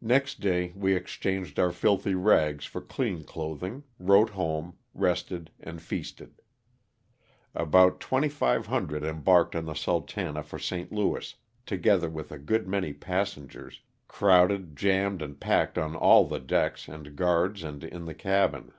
[0.00, 6.40] Next day we exchanged our filthy rags for clean clothing, wrote home, rested and feasted.
[7.56, 11.34] About 2,500 embarked on the Sultana for St Louis,
[11.66, 17.16] together with a good many passengers, crowded, jammed and packed on all the decks and
[17.16, 18.70] guards and in the cabin.